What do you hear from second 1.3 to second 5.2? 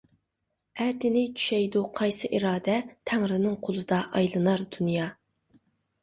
چۈشەيدۇ قايسى ئىرادە، تەڭرىنىڭ قولىدا ئايلىنار دۇنيا.